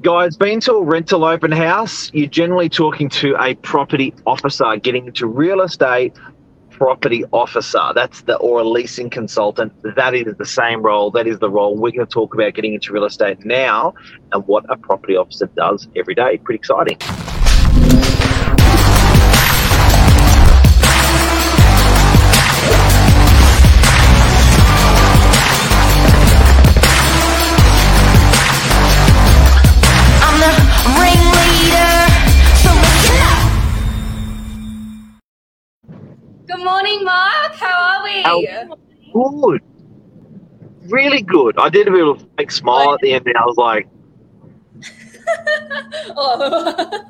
Guys, 0.00 0.36
been 0.36 0.60
to 0.60 0.74
a 0.74 0.82
rental 0.82 1.24
open 1.24 1.50
house, 1.50 2.10
you're 2.14 2.28
generally 2.28 2.68
talking 2.68 3.08
to 3.08 3.36
a 3.40 3.54
property 3.56 4.14
officer 4.26 4.76
getting 4.76 5.06
into 5.06 5.26
real 5.26 5.60
estate 5.60 6.14
property 6.70 7.24
officer. 7.32 7.92
That's 7.94 8.22
the 8.22 8.36
or 8.36 8.60
a 8.60 8.64
leasing 8.64 9.10
consultant. 9.10 9.72
That 9.96 10.14
is 10.14 10.36
the 10.36 10.46
same 10.46 10.82
role. 10.82 11.10
That 11.10 11.26
is 11.26 11.40
the 11.40 11.50
role 11.50 11.76
we're 11.76 11.90
going 11.90 12.06
to 12.06 12.12
talk 12.12 12.34
about 12.34 12.54
getting 12.54 12.74
into 12.74 12.92
real 12.92 13.04
estate 13.04 13.44
now 13.44 13.94
and 14.32 14.46
what 14.46 14.64
a 14.68 14.76
property 14.76 15.16
officer 15.16 15.46
does 15.56 15.88
every 15.96 16.14
day. 16.14 16.38
Pretty 16.38 16.58
exciting. 16.58 16.98
Good 36.58 36.64
morning, 36.64 37.04
Mark. 37.04 37.54
How 37.54 38.00
are 38.00 38.02
we? 38.02 38.22
How- 38.22 38.42
Good. 39.12 39.62
Really 40.88 41.22
good. 41.22 41.56
I 41.56 41.68
did 41.68 41.86
a 41.86 41.92
little 41.92 42.18
fake 42.36 42.50
smile 42.50 42.94
at 42.94 43.00
the 43.00 43.12
end 43.12 43.28
and 43.28 43.36
I 43.36 43.44
was 43.44 43.56
like, 43.56 43.86
oh. 46.16 47.06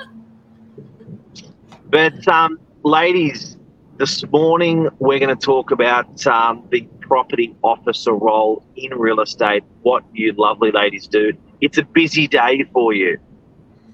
But 1.89 2.29
um, 2.29 2.59
ladies, 2.83 3.57
this 3.97 4.23
morning 4.27 4.91
we're 4.99 5.19
going 5.19 5.35
to 5.35 5.47
talk 5.47 5.71
about 5.71 6.27
um, 6.27 6.69
the 6.71 6.83
property 7.01 7.57
officer 7.63 8.13
role 8.13 8.63
in 8.77 8.93
real 8.93 9.21
estate. 9.21 9.65
What 9.81 10.05
you 10.13 10.33
lovely 10.33 10.73
ladies 10.73 11.07
do. 11.07 11.33
It's 11.63 11.79
a 11.79 11.85
busy 11.85 12.29
day 12.29 12.65
for 12.75 12.93
you 12.93 13.17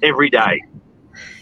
every 0.03 0.31
day. 0.31 0.61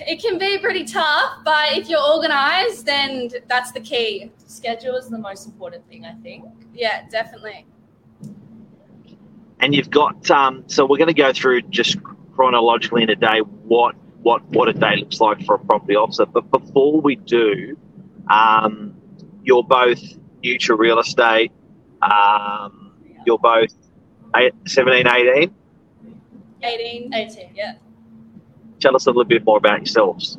It 0.00 0.20
can 0.20 0.38
be 0.38 0.58
pretty 0.58 0.84
tough, 0.84 1.38
but 1.44 1.72
if 1.72 1.88
you're 1.88 2.02
organized, 2.02 2.86
then 2.86 3.30
that's 3.48 3.72
the 3.72 3.80
key. 3.80 4.30
Schedule 4.46 4.96
is 4.96 5.08
the 5.08 5.18
most 5.18 5.46
important 5.46 5.86
thing, 5.88 6.04
I 6.04 6.14
think. 6.14 6.44
Yeah, 6.74 7.08
definitely. 7.08 7.66
And 9.60 9.74
you've 9.74 9.90
got 9.90 10.30
um, 10.30 10.64
so 10.66 10.84
we're 10.84 10.98
going 10.98 11.14
to 11.14 11.14
go 11.14 11.32
through 11.32 11.62
just 11.62 11.96
chronologically 12.34 13.02
in 13.02 13.10
a 13.10 13.16
day 13.16 13.40
what 13.40 13.94
what 14.22 14.44
what 14.50 14.68
a 14.68 14.72
day 14.72 14.96
looks 14.96 15.20
like 15.20 15.44
for 15.44 15.54
a 15.54 15.58
property 15.58 15.94
officer. 15.94 16.26
But 16.26 16.50
before 16.50 17.00
we 17.00 17.16
do, 17.16 17.78
um, 18.28 18.96
you're 19.44 19.62
both 19.62 20.02
new 20.42 20.58
to 20.58 20.74
real 20.74 20.98
estate. 20.98 21.52
Um, 22.02 22.94
you're 23.24 23.38
both 23.38 23.72
eight, 24.36 24.54
17, 24.66 25.06
18. 25.06 25.54
18. 26.62 27.14
18. 27.14 27.50
Yeah. 27.54 27.74
Tell 28.82 28.96
us 28.96 29.06
a 29.06 29.10
little 29.10 29.24
bit 29.24 29.44
more 29.44 29.58
about 29.58 29.78
yourselves. 29.78 30.38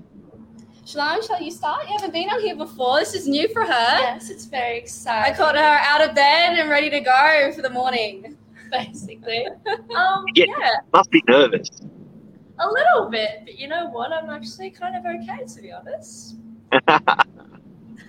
Shalom, 0.86 1.26
shall 1.26 1.42
you 1.42 1.50
start? 1.50 1.88
You 1.88 1.94
haven't 1.96 2.12
been 2.12 2.30
on 2.30 2.42
here 2.42 2.58
before. 2.58 3.00
This 3.00 3.14
is 3.16 3.26
new 3.26 3.48
for 3.54 3.62
her. 3.62 4.00
Yes, 4.00 4.30
it's 4.30 4.44
very 4.44 4.78
exciting. 4.78 5.34
I 5.34 5.38
caught 5.38 5.56
her 5.56 5.62
out 5.62 6.08
of 6.08 6.14
bed 6.14 6.60
and 6.60 6.70
ready 6.70 6.90
to 6.90 7.00
go 7.00 7.52
for 7.56 7.62
the 7.62 7.70
morning. 7.70 8.38
basically. 8.72 9.48
Um, 9.96 10.26
Yeah. 10.36 10.46
yeah, 10.60 10.70
Must 10.94 11.10
be 11.10 11.24
nervous. 11.28 11.70
a 12.60 12.68
little 12.68 13.10
bit, 13.10 13.44
but 13.46 13.58
you 13.58 13.68
know 13.70 13.90
what? 13.90 14.12
I'm 14.12 14.30
actually 14.30 14.72
kind 14.72 14.96
of 14.98 15.06
okay 15.06 15.46
to 15.46 15.62
be 15.62 15.72
honest. 15.72 16.36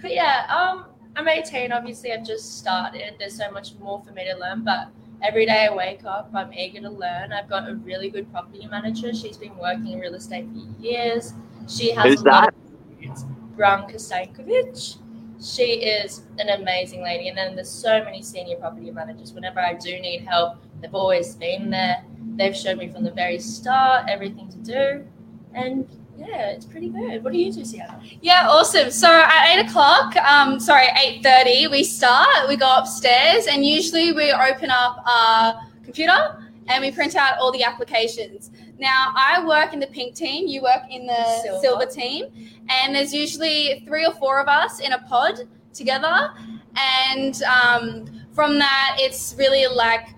But 0.02 0.12
yeah, 0.12 0.44
um, 0.50 0.86
I'm 1.16 1.28
18. 1.28 1.72
Obviously, 1.72 2.12
I've 2.12 2.26
just 2.26 2.58
started. 2.58 3.14
There's 3.18 3.36
so 3.36 3.50
much 3.50 3.74
more 3.80 4.02
for 4.04 4.12
me 4.12 4.24
to 4.30 4.36
learn, 4.38 4.62
but 4.64 4.88
every 5.24 5.46
day 5.46 5.66
I 5.70 5.74
wake 5.74 6.04
up, 6.04 6.30
I'm 6.34 6.52
eager 6.52 6.80
to 6.80 6.90
learn. 6.90 7.32
I've 7.32 7.48
got 7.48 7.68
a 7.68 7.74
really 7.76 8.10
good 8.10 8.30
property 8.30 8.66
manager. 8.70 9.12
She's 9.14 9.38
been 9.38 9.56
working 9.56 9.88
in 9.88 9.98
real 9.98 10.14
estate 10.14 10.46
for 10.52 10.82
years. 10.82 11.32
She 11.66 11.92
has 11.92 12.04
Who's 12.04 12.20
a 12.20 12.24
lot 12.24 12.44
that? 12.44 12.54
of 12.54 12.90
experience. 12.90 13.24
Branka 13.56 13.94
Stankovic. 13.94 14.98
She 15.42 15.64
is 15.84 16.22
an 16.38 16.50
amazing 16.60 17.02
lady. 17.02 17.28
And 17.28 17.36
then 17.36 17.54
there's 17.54 17.70
so 17.70 18.04
many 18.04 18.22
senior 18.22 18.56
property 18.56 18.90
managers. 18.90 19.32
Whenever 19.32 19.60
I 19.60 19.74
do 19.74 19.98
need 19.98 20.24
help, 20.24 20.58
they've 20.80 20.94
always 20.94 21.34
been 21.34 21.70
there. 21.70 22.04
They've 22.36 22.54
showed 22.54 22.78
me 22.78 22.88
from 22.88 23.02
the 23.02 23.10
very 23.10 23.38
start 23.38 24.08
everything 24.08 24.48
to 24.50 24.58
do. 24.58 25.06
And 25.54 25.88
yeah, 26.18 26.50
it's 26.50 26.66
pretty 26.66 26.88
good. 26.88 27.22
What 27.24 27.32
do 27.32 27.38
you 27.38 27.52
do, 27.52 27.64
Sienna? 27.64 28.00
Yeah, 28.20 28.48
awesome. 28.48 28.90
So 28.90 29.08
at 29.08 29.54
eight 29.54 29.66
o'clock, 29.66 30.16
um, 30.16 30.60
sorry, 30.60 30.86
eight 31.02 31.22
thirty, 31.22 31.66
we 31.66 31.84
start. 31.84 32.48
We 32.48 32.56
go 32.56 32.76
upstairs, 32.76 33.46
and 33.46 33.64
usually 33.64 34.12
we 34.12 34.32
open 34.32 34.70
up 34.70 35.02
our 35.06 35.60
computer 35.84 36.38
and 36.68 36.82
we 36.82 36.90
print 36.90 37.14
out 37.14 37.38
all 37.38 37.52
the 37.52 37.62
applications. 37.62 38.50
Now, 38.78 39.12
I 39.16 39.44
work 39.46 39.72
in 39.72 39.80
the 39.80 39.86
pink 39.86 40.14
team. 40.14 40.48
You 40.48 40.62
work 40.62 40.82
in 40.90 41.06
the 41.06 41.40
Silver. 41.42 41.60
silver, 41.60 41.86
team, 41.86 42.26
and 42.68 42.94
there's 42.94 43.12
usually 43.12 43.84
three 43.86 44.06
or 44.06 44.12
four 44.14 44.40
of 44.40 44.48
us 44.48 44.80
in 44.80 44.92
a 44.92 44.98
pod 45.00 45.40
together. 45.72 46.30
And 46.76 47.40
um, 47.42 48.06
from 48.32 48.58
that, 48.58 48.96
it's 48.98 49.34
really 49.38 49.66
like 49.66 50.08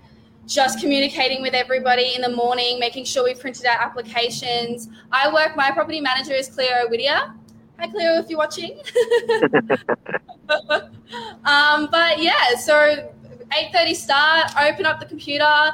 just 0.47 0.79
communicating 0.79 1.41
with 1.41 1.53
everybody 1.53 2.13
in 2.15 2.21
the 2.21 2.29
morning, 2.29 2.79
making 2.79 3.03
sure 3.03 3.23
we 3.23 3.35
printed 3.35 3.65
out 3.65 3.81
applications. 3.81 4.87
I 5.11 5.31
work, 5.31 5.55
my 5.57 5.71
property 5.71 5.99
manager 5.99 6.33
is 6.33 6.47
Cleo 6.47 6.87
Whittier. 6.89 7.33
Hi, 7.79 7.87
Cleo, 7.87 8.13
if 8.13 8.29
you're 8.29 8.39
watching. 8.39 8.71
um, 11.45 11.89
but 11.91 12.21
yeah, 12.21 12.55
so 12.55 13.11
8.30 13.51 13.95
start, 13.95 14.51
open 14.59 14.85
up 14.85 14.99
the 15.01 15.05
computer, 15.05 15.71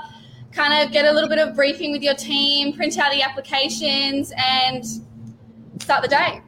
kind 0.51 0.83
of 0.83 0.91
get 0.91 1.06
a 1.06 1.12
little 1.12 1.29
bit 1.29 1.38
of 1.38 1.56
briefing 1.56 1.91
with 1.91 2.01
your 2.01 2.16
team, 2.16 2.73
print 2.73 2.97
out 2.97 3.12
the 3.12 3.22
applications, 3.22 4.33
and 4.38 4.83
start 5.79 6.01
the 6.01 6.07
day. 6.07 6.41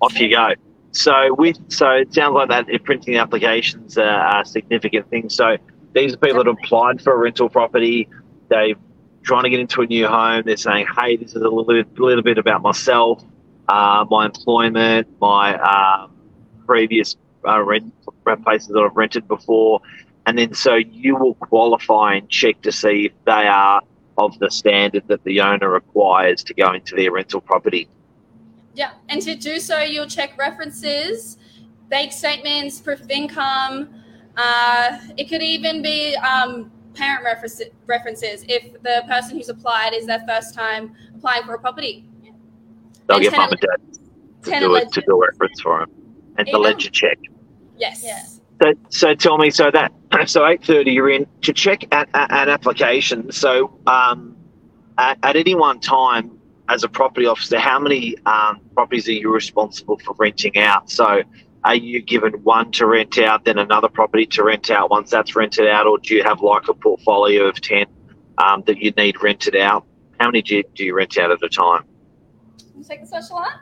Off 0.00 0.18
you 0.18 0.30
go. 0.30 0.52
So 0.92 1.34
with 1.34 1.58
so 1.72 1.90
it 1.90 2.14
sounds 2.14 2.34
like 2.34 2.48
that 2.50 2.66
printing 2.84 3.16
applications 3.16 3.98
are, 3.98 4.04
are 4.04 4.44
significant 4.44 5.10
things. 5.10 5.34
So 5.34 5.56
these 5.94 6.12
are 6.12 6.16
people 6.16 6.38
that 6.38 6.46
have 6.46 6.56
applied 6.62 7.00
for 7.00 7.12
a 7.12 7.16
rental 7.16 7.48
property. 7.48 8.08
They're 8.48 8.74
trying 9.22 9.44
to 9.44 9.50
get 9.50 9.60
into 9.60 9.80
a 9.80 9.86
new 9.86 10.06
home. 10.06 10.42
They're 10.44 10.56
saying, 10.56 10.86
"Hey, 10.98 11.16
this 11.16 11.30
is 11.30 11.36
a 11.36 11.48
little 11.48 11.64
bit, 11.64 11.98
little 11.98 12.22
bit 12.22 12.36
about 12.36 12.62
myself, 12.62 13.24
uh, 13.68 14.04
my 14.10 14.26
employment, 14.26 15.08
my 15.20 15.56
um, 15.56 16.12
previous 16.66 17.16
uh, 17.46 17.62
rent 17.62 17.92
places 18.44 18.68
that 18.68 18.80
I've 18.80 18.96
rented 18.96 19.26
before." 19.28 19.80
And 20.26 20.38
then 20.38 20.54
so 20.54 20.74
you 20.74 21.16
will 21.16 21.34
qualify 21.34 22.14
and 22.14 22.28
check 22.28 22.60
to 22.62 22.72
see 22.72 23.06
if 23.06 23.12
they 23.24 23.46
are 23.46 23.82
of 24.16 24.38
the 24.38 24.50
standard 24.50 25.06
that 25.08 25.22
the 25.24 25.40
owner 25.40 25.70
requires 25.70 26.42
to 26.44 26.54
go 26.54 26.72
into 26.72 26.94
their 26.94 27.12
rental 27.12 27.40
property. 27.40 27.88
Yeah, 28.74 28.92
and 29.08 29.20
to 29.22 29.34
do 29.34 29.60
so, 29.60 29.80
you'll 29.80 30.08
check 30.08 30.36
references, 30.38 31.36
bank 31.88 32.12
statements, 32.12 32.80
proof 32.80 33.00
of 33.00 33.10
income. 33.10 34.03
Uh, 34.36 34.98
it 35.16 35.28
could 35.28 35.42
even 35.42 35.82
be 35.82 36.14
um, 36.16 36.70
parent 36.94 37.24
reference- 37.24 37.62
references 37.86 38.44
if 38.48 38.72
the 38.82 39.04
person 39.08 39.36
who's 39.36 39.48
applied 39.48 39.92
is 39.94 40.06
their 40.06 40.24
first 40.26 40.54
time 40.54 40.94
applying 41.14 41.44
for 41.44 41.54
a 41.54 41.58
property. 41.58 42.04
They'll 43.06 43.16
And 43.16 43.24
get 43.24 43.30
ten 43.32 43.40
mum 43.40 43.50
and 43.50 43.60
dad 43.60 43.98
to 44.44 44.60
do 44.60 44.74
it 44.76 44.92
to 44.92 45.02
do 45.06 45.22
a 45.22 45.26
reference 45.30 45.60
for 45.60 45.80
them, 45.80 45.90
and 46.38 46.46
the 46.46 46.52
Yeah. 46.52 46.56
ledger 46.58 46.90
check. 46.90 47.18
Yes. 47.76 48.02
Yeah. 48.04 48.22
So, 48.62 48.72
so 48.88 49.14
tell 49.14 49.36
me, 49.38 49.50
so 49.50 49.70
that 49.70 49.92
so 50.26 50.46
eight 50.46 50.64
thirty, 50.64 50.92
you're 50.92 51.10
in 51.10 51.26
to 51.42 51.52
check 51.52 51.84
at, 51.92 52.08
at, 52.14 52.30
an 52.30 52.48
application. 52.48 53.30
So, 53.32 53.78
um, 53.86 54.36
at, 54.98 55.18
at 55.22 55.36
any 55.36 55.54
one 55.54 55.80
time, 55.80 56.38
as 56.68 56.82
a 56.84 56.88
property 56.88 57.26
officer, 57.26 57.58
how 57.58 57.78
many 57.78 58.16
um, 58.26 58.60
properties 58.74 59.08
are 59.08 59.12
you 59.12 59.32
responsible 59.32 59.98
for 59.98 60.14
renting 60.18 60.56
out? 60.56 60.90
So, 60.90 61.22
are 61.64 61.74
you 61.74 62.02
given 62.02 62.32
one 62.44 62.70
to 62.72 62.86
rent 62.86 63.18
out, 63.18 63.44
then 63.44 63.58
another 63.58 63.88
property 63.88 64.26
to 64.26 64.44
rent 64.44 64.70
out 64.70 64.90
once 64.90 65.10
that's 65.10 65.34
rented 65.34 65.66
out, 65.66 65.86
or 65.86 65.98
do 65.98 66.14
you 66.14 66.22
have 66.22 66.40
like 66.40 66.68
a 66.68 66.74
portfolio 66.74 67.44
of 67.44 67.60
ten 67.60 67.86
um, 68.38 68.62
that 68.66 68.78
you 68.78 68.90
need 68.92 69.22
rented 69.22 69.56
out? 69.56 69.86
How 70.20 70.26
many 70.26 70.42
do 70.42 70.56
you, 70.56 70.64
do 70.74 70.84
you 70.84 70.94
rent 70.94 71.16
out 71.16 71.30
at 71.30 71.42
a 71.42 71.48
time? 71.48 71.84
Take 72.86 73.00
this 73.00 73.10
one, 73.10 73.22
Shalana? 73.22 73.60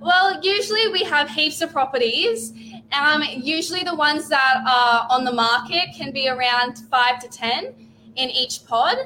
Well, 0.00 0.40
usually 0.42 0.88
we 0.88 1.02
have 1.04 1.30
heaps 1.30 1.60
of 1.60 1.72
properties. 1.72 2.52
Um, 2.92 3.22
usually 3.36 3.84
the 3.84 3.94
ones 3.94 4.28
that 4.28 4.62
are 4.66 5.06
on 5.10 5.24
the 5.24 5.32
market 5.32 5.88
can 5.96 6.12
be 6.12 6.28
around 6.28 6.78
five 6.90 7.18
to 7.20 7.28
ten 7.28 7.74
in 8.16 8.30
each 8.30 8.64
pod. 8.66 8.96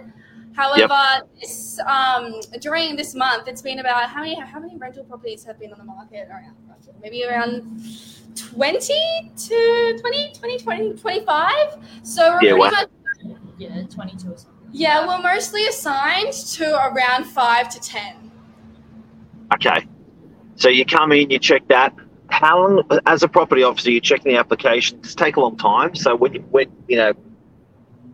However, 0.55 1.27
this, 1.41 1.79
um, 1.87 2.41
during 2.61 2.97
this 2.97 3.15
month, 3.15 3.49
it's 3.49 3.63
been 3.63 3.79
about 3.79 4.09
how 4.11 4.21
many 4.21 4.39
how 4.39 4.61
many 4.61 4.77
rental 4.77 5.05
properties 5.05 5.45
have 5.45 5.59
been 5.59 5.73
on 5.73 5.79
the 5.79 5.85
market 5.85 6.29
around? 6.29 6.57
Maybe 7.03 7.25
around 7.25 7.63
20 8.37 9.33
to 9.37 9.99
20, 10.01 10.33
20, 10.39 10.59
20, 10.59 10.93
25. 10.95 11.57
So 12.05 12.23
we're 12.23 12.35
Yeah, 12.35 12.39
pretty 12.39 12.55
wow. 12.55 12.71
much 12.71 12.89
Yeah, 13.59 13.83
22 13.91 14.31
or 14.33 14.37
something. 14.37 14.69
yeah, 14.73 15.07
we're 15.07 15.23
mostly 15.23 15.67
assigned 15.67 16.33
to 16.33 16.75
around 16.87 17.25
five 17.25 17.69
to 17.71 17.81
ten. 17.81 18.31
Okay. 19.55 19.87
So 20.57 20.69
you 20.69 20.85
come 20.85 21.13
in, 21.13 21.31
you 21.31 21.39
check 21.39 21.67
that. 21.69 21.95
How 22.31 22.59
long, 22.67 23.01
as 23.07 23.23
a 23.23 23.29
property 23.29 23.63
officer, 23.63 23.91
you 23.91 24.01
check 24.01 24.23
the 24.23 24.37
application? 24.37 25.01
Does 25.01 25.13
it 25.13 25.17
take 25.19 25.37
a 25.37 25.41
long 25.41 25.57
time? 25.57 25.95
So 25.95 26.17
when, 26.17 26.33
you, 26.35 26.41
when 26.51 26.71
you 26.89 26.97
know, 26.97 27.13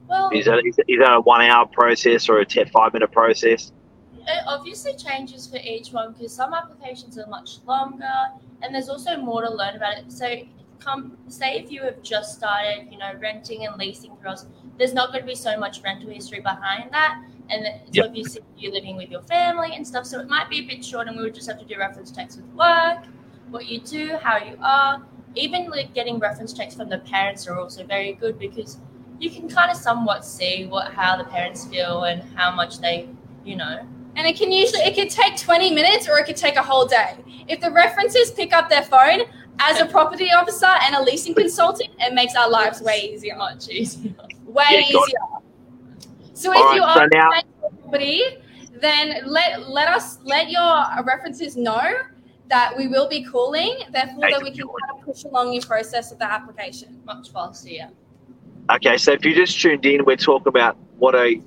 Well, 0.09 0.31
is 0.31 0.47
that, 0.47 0.63
is 0.67 0.77
that 0.99 1.13
a 1.15 1.21
one 1.21 1.43
hour 1.43 1.67
process 1.67 2.29
or 2.29 2.39
a 2.39 2.45
10, 2.45 2.69
five 2.69 2.93
minute 2.95 3.13
process? 3.13 3.71
It 4.29 4.43
obviously 4.47 4.95
changes 4.95 5.47
for 5.47 5.57
each 5.59 5.93
one 5.93 6.13
because 6.13 6.33
some 6.35 6.55
applications 6.55 7.19
are 7.19 7.27
much 7.27 7.59
longer 7.67 8.13
and 8.63 8.75
there's 8.75 8.89
also 8.89 9.17
more 9.17 9.43
to 9.43 9.51
learn 9.51 9.77
about 9.77 9.99
it. 9.99 10.13
So 10.13 10.43
come 10.81 11.17
say 11.29 11.59
if 11.59 11.71
you 11.71 11.83
have 11.83 12.03
just 12.03 12.37
started, 12.37 12.89
you 12.91 12.99
know, 12.99 13.13
renting 13.21 13.67
and 13.67 13.77
leasing 13.77 14.17
through 14.17 14.31
us, 14.31 14.47
there's 14.79 14.95
not 14.95 15.11
going 15.13 15.23
to 15.23 15.27
be 15.27 15.35
so 15.35 15.59
much 15.59 15.83
rental 15.83 16.11
history 16.11 16.41
behind 16.41 16.91
that. 16.93 17.23
And 17.51 17.67
it's 17.87 17.97
Yep. 17.97 18.07
obviously 18.07 18.43
you're 18.59 18.73
living 18.73 18.97
with 18.97 19.11
your 19.11 19.23
family 19.23 19.71
and 19.75 19.87
stuff. 19.87 20.07
So 20.07 20.21
it 20.21 20.29
might 20.29 20.51
be 20.51 20.59
a 20.61 20.67
bit 20.67 20.85
short 20.85 21.09
and 21.09 21.17
we 21.17 21.23
would 21.23 21.35
just 21.35 21.49
have 21.49 21.59
to 21.59 21.65
do 21.65 21.79
reference 21.79 22.11
checks 22.11 22.37
with 22.37 22.47
work, 22.55 23.05
what 23.51 23.67
you 23.67 23.81
do, 23.81 24.17
how 24.23 24.37
you 24.39 24.57
are. 24.63 25.03
Even 25.35 25.71
like 25.71 25.95
getting 25.95 26.19
reference 26.19 26.53
checks 26.53 26.75
from 26.75 26.89
the 26.89 26.99
parents 26.99 27.47
are 27.47 27.59
also 27.59 27.85
very 27.85 28.13
good 28.15 28.39
because 28.39 28.79
you 29.21 29.31
can 29.31 29.49
kind 29.49 29.71
of 29.71 29.77
somewhat 29.77 30.25
see 30.25 30.67
what 30.67 30.93
how 30.93 31.17
the 31.17 31.25
parents 31.25 31.67
feel 31.67 32.05
and 32.05 32.23
how 32.37 32.51
much 32.55 32.79
they, 32.79 33.09
you 33.45 33.57
know, 33.57 33.87
And 34.19 34.27
it 34.27 34.37
can 34.37 34.51
usually 34.51 34.83
it 34.83 34.97
could 34.97 35.11
take 35.11 35.37
20 35.37 35.73
minutes 35.73 36.09
or 36.09 36.19
it 36.19 36.27
could 36.27 36.37
take 36.37 36.57
a 36.57 36.63
whole 36.63 36.87
day. 36.87 37.15
If 37.47 37.61
the 37.61 37.71
references 37.71 38.33
pick 38.33 38.53
up 38.53 38.69
their 38.69 38.83
phone 38.83 39.21
as 39.61 39.81
a 39.81 39.87
property 39.87 40.33
officer 40.33 40.67
and 40.67 40.97
a 40.97 41.03
leasing 41.03 41.35
consultant, 41.35 41.91
it 42.01 42.13
makes 42.15 42.35
our 42.35 42.51
lives 42.51 42.83
way 42.83 43.13
easier. 43.15 43.37
much 43.37 43.69
easier. 43.69 44.13
Way 44.45 44.65
Yeah, 44.73 44.81
easier. 44.81 45.19
So 46.35 46.51
if 46.51 46.59
you 46.75 46.83
right, 46.83 46.95
so 46.95 47.01
are 47.01 47.09
now- 47.13 47.31
a 47.31 47.71
property, 47.77 48.23
then 48.81 49.23
let 49.25 49.69
let 49.69 49.89
us 49.89 50.19
let 50.25 50.51
your 50.51 50.85
references 51.05 51.57
know 51.57 51.83
that 52.49 52.77
we 52.77 52.89
will 52.89 53.09
be 53.09 53.23
calling, 53.23 53.79
therefore 53.93 54.31
that 54.31 54.43
we 54.43 54.51
can 54.51 54.67
kind 54.67 54.99
of 54.99 55.05
push 55.05 55.23
along 55.25 55.53
your 55.53 55.63
process 55.63 56.11
of 56.11 56.19
the 56.19 56.25
application. 56.25 57.01
Much 57.05 57.31
faster, 57.31 57.69
yeah. 57.69 57.91
Okay, 58.71 58.97
so 58.99 59.13
if 59.13 59.25
you 59.25 59.35
just 59.35 59.61
tuned 59.61 59.87
in, 59.87 60.05
we're 60.05 60.17
talking 60.17 60.49
about 60.49 60.77
what 60.99 61.15
a 61.15 61.41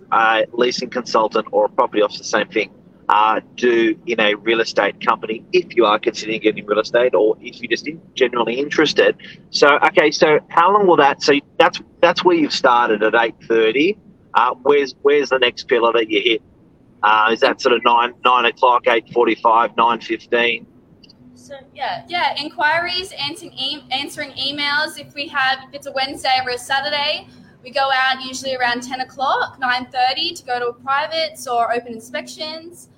leasing 0.54 0.90
consultant 0.90 1.48
or 1.52 1.66
a 1.66 1.70
property 1.70 2.02
officer, 2.02 2.24
same 2.24 2.48
thing, 2.48 2.72
uh, 3.10 3.42
do 3.56 4.00
in 4.08 4.20
a 4.20 4.36
real 4.36 4.62
estate 4.62 5.06
company 5.06 5.44
if 5.52 5.76
you 5.76 5.86
are 5.86 6.00
considering 6.00 6.40
getting 6.40 6.66
real 6.66 6.80
estate 6.80 7.14
or 7.14 7.38
if 7.42 7.60
you're 7.62 7.70
just 7.70 7.86
in, 7.88 8.02
genuinely 8.16 8.58
interested. 8.58 9.18
So, 9.50 9.68
okay, 9.88 10.12
so 10.12 10.40
how 10.50 10.72
long 10.72 10.88
will 10.88 10.96
that? 10.98 11.22
So 11.22 11.34
that's 11.60 11.82
that's 12.02 12.24
where 12.24 12.36
you've 12.36 12.54
started 12.54 13.04
at 13.04 13.14
eight 13.16 13.36
thirty. 13.48 13.98
Uh, 14.34 14.56
where's 14.64 14.96
where's 15.02 15.30
the 15.30 15.40
next 15.40 15.68
pillar 15.68 15.92
that 15.94 16.10
you 16.10 16.22
hit? 16.22 16.42
Uh, 17.04 17.30
is 17.34 17.42
that 17.42 17.60
sort 17.60 17.76
of 17.76 17.84
nine 17.84 18.14
nine 18.24 18.46
o'clock, 18.46 18.88
eight 18.88 19.12
forty 19.12 19.36
five, 19.36 19.76
nine 19.76 20.00
fifteen? 20.00 20.66
So 21.36 21.56
yeah, 21.76 22.06
Yeah, 22.08 22.36
inquiries, 22.40 23.12
answering, 23.20 23.52
e- 23.54 23.84
answering 23.92 24.32
emails. 24.34 24.98
If 24.98 25.14
we 25.16 25.28
have, 25.28 25.58
if 25.68 25.74
it's 25.74 25.88
a 25.88 25.92
Wednesday 25.92 26.40
or 26.46 26.52
a 26.52 26.58
Saturday, 26.58 27.28
we 27.64 27.72
go 27.72 27.90
out 27.94 28.24
usually 28.24 28.56
around 28.56 28.82
10 28.82 29.02
o'clock, 29.02 29.60
9.30 29.62 30.36
to 30.40 30.46
go 30.46 30.60
to 30.60 30.80
privates 30.82 31.48
or 31.48 31.74
open 31.74 31.94
inspections. 31.94 32.90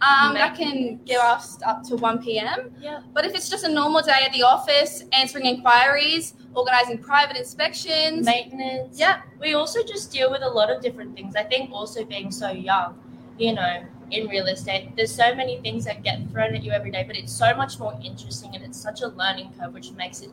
Um, 0.00 0.34
that 0.34 0.56
can 0.56 1.00
give 1.04 1.18
us 1.18 1.58
up 1.66 1.82
to 1.88 1.96
1 1.96 2.22
p.m. 2.22 2.70
yeah. 2.80 3.00
But 3.12 3.24
if 3.24 3.34
it's 3.34 3.48
just 3.48 3.64
a 3.64 3.68
normal 3.68 4.00
day 4.00 4.20
at 4.24 4.32
the 4.32 4.44
office, 4.44 5.02
answering 5.12 5.44
inquiries, 5.46 6.34
organizing 6.54 6.98
private 6.98 7.36
inspections, 7.36 8.24
Maintenance. 8.24 8.96
yeah, 8.96 9.22
We 9.40 9.54
also 9.54 9.82
just 9.82 10.12
deal 10.12 10.30
with 10.30 10.42
a 10.42 10.48
lot 10.48 10.70
of 10.70 10.80
different 10.80 11.16
things. 11.16 11.34
I 11.34 11.42
think 11.42 11.72
also 11.72 12.04
being 12.04 12.30
so 12.30 12.50
young, 12.50 12.96
you 13.38 13.54
know, 13.54 13.82
in 14.12 14.28
real 14.28 14.46
estate, 14.46 14.90
there's 14.96 15.12
so 15.12 15.34
many 15.34 15.58
things 15.62 15.84
that 15.86 16.04
get 16.04 16.30
thrown 16.30 16.54
at 16.54 16.62
you 16.62 16.70
every 16.70 16.92
day, 16.92 17.02
but 17.04 17.16
it's 17.16 17.32
so 17.32 17.52
much 17.56 17.80
more 17.80 17.98
interesting 18.04 18.54
and 18.54 18.62
it's 18.62 18.80
such 18.80 19.02
a 19.02 19.08
learning 19.08 19.52
curve, 19.58 19.74
which 19.74 19.90
makes 19.92 20.20
it 20.20 20.30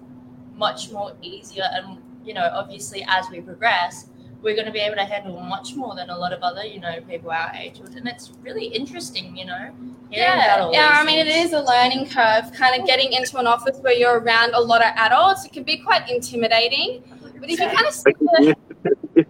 much 0.55 0.91
more 0.91 1.13
easier. 1.23 1.67
And, 1.71 1.97
you 2.25 2.33
know, 2.33 2.49
obviously 2.53 3.05
as 3.07 3.29
we 3.29 3.41
progress, 3.41 4.07
we're 4.41 4.53
going 4.55 4.65
to 4.67 4.71
be 4.71 4.79
able 4.79 4.95
to 4.95 5.05
handle 5.05 5.39
much 5.39 5.75
more 5.75 5.95
than 5.95 6.09
a 6.09 6.17
lot 6.17 6.31
of 6.33 6.41
other, 6.43 6.63
you 6.63 6.79
know, 6.79 7.01
people 7.09 7.31
our 7.31 7.51
age. 7.55 7.79
And 7.79 8.07
it's 8.07 8.31
really 8.43 8.65
interesting, 8.65 9.35
you 9.35 9.45
know. 9.45 9.71
hearing 10.11 10.33
about 10.33 10.71
Yeah, 10.71 10.71
yeah. 10.71 10.89
these 10.89 10.99
I 10.99 11.03
mean, 11.05 11.19
it 11.19 11.27
things. 11.31 11.47
is 11.47 11.53
a 11.53 11.61
learning 11.63 12.07
curve. 12.09 12.51
Kind 12.53 12.79
of 12.79 12.85
getting 12.87 13.13
into 13.13 13.37
an 13.37 13.47
office 13.47 13.77
where 13.79 13.93
you're 13.93 14.19
around 14.19 14.53
a 14.53 14.59
lot 14.61 14.81
of 14.81 14.91
adults, 14.97 15.45
it 15.45 15.51
can 15.53 15.63
be 15.63 15.77
quite 15.77 16.07
intimidating. 16.09 17.01
But 17.39 17.49
if 17.49 17.59
you 17.59 17.67
kind 17.69 17.87
of 17.87 17.93
stick 17.93 18.15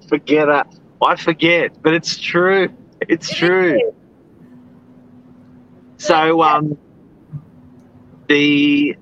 forget 0.10 0.50
it. 0.50 0.68
I 1.02 1.16
forget, 1.16 1.82
but 1.82 1.94
it's 1.94 2.18
true. 2.18 2.70
It's 3.02 3.32
It 3.32 3.36
true. 3.36 3.76
is. 3.76 3.94
So, 5.98 6.42
um, 6.42 6.78
the 8.28 8.96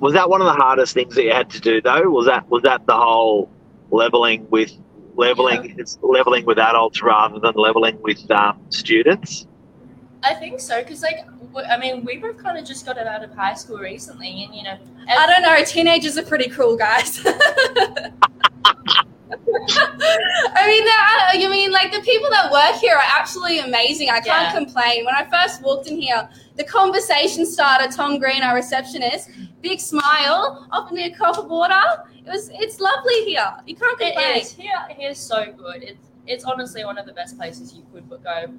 was 0.00 0.12
that 0.14 0.28
one 0.28 0.40
of 0.40 0.46
the 0.46 0.52
hardest 0.52 0.94
things 0.94 1.14
that 1.14 1.24
you 1.24 1.32
had 1.32 1.48
to 1.50 1.60
do 1.60 1.80
though? 1.80 2.08
Was 2.10 2.26
that 2.26 2.48
was 2.50 2.62
that 2.62 2.86
the 2.86 2.96
whole 2.96 3.50
leveling 3.90 4.46
with 4.50 4.72
leveling 5.14 5.74
it's 5.78 5.98
leveling 6.02 6.44
with 6.44 6.58
adults 6.58 7.02
rather 7.02 7.38
than 7.38 7.54
leveling 7.54 7.98
with 8.02 8.28
um, 8.30 8.58
students? 8.70 9.46
I 10.22 10.34
think 10.34 10.60
so, 10.60 10.82
because, 10.82 11.02
like, 11.02 11.24
w- 11.52 11.66
I 11.68 11.78
mean, 11.78 12.04
we 12.04 12.16
both 12.16 12.36
kind 12.42 12.58
of 12.58 12.64
just 12.64 12.84
got 12.84 12.98
out 12.98 13.22
of 13.22 13.32
high 13.34 13.54
school 13.54 13.78
recently, 13.78 14.42
and, 14.44 14.54
you 14.54 14.64
know, 14.64 14.76
I 15.08 15.26
don't 15.26 15.42
know. 15.42 15.62
Teenagers 15.64 16.18
are 16.18 16.24
pretty 16.24 16.48
cool, 16.50 16.76
guys. 16.76 17.20
I 17.24 18.10
mean, 20.66 20.84
that- 20.84 21.36
you 21.38 21.48
mean 21.50 21.70
like 21.70 21.92
the 21.92 22.00
people 22.00 22.28
that 22.30 22.50
work 22.50 22.80
here 22.80 22.96
are 22.96 23.02
absolutely 23.18 23.60
amazing. 23.60 24.08
I 24.10 24.20
can't 24.20 24.26
Yeah. 24.26 24.52
complain. 24.52 25.04
When 25.04 25.14
I 25.14 25.26
first 25.30 25.62
walked 25.62 25.86
in 25.88 26.00
here, 26.00 26.28
the 26.56 26.64
conversation 26.64 27.44
starter, 27.46 27.88
Tom 27.92 28.18
Green, 28.18 28.42
our 28.42 28.54
receptionist, 28.54 29.30
big 29.68 29.80
smile, 29.80 30.66
offered 30.70 30.94
me 30.94 31.04
a 31.06 31.14
cup 31.14 31.38
of 31.38 31.46
water. 31.46 31.82
It 32.24 32.30
was, 32.30 32.50
it's 32.54 32.80
lovely 32.80 33.24
here. 33.24 33.52
You 33.66 33.76
can't 33.76 33.98
complain. 33.98 34.36
It 34.36 34.42
is. 34.42 34.52
Here, 34.52 34.86
here's 34.90 35.18
so 35.18 35.52
good. 35.52 35.82
It's 35.82 36.06
it's 36.26 36.44
honestly 36.44 36.84
one 36.84 36.98
of 36.98 37.06
the 37.06 37.12
best 37.12 37.38
places 37.38 37.74
you 37.74 37.84
could 37.92 38.08
go. 38.22 38.52